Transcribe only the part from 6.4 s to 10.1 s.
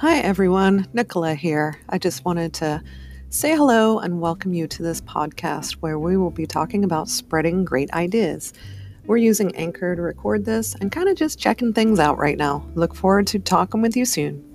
talking about spreading great ideas. We're using Anchor to